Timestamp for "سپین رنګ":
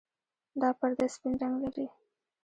1.13-1.55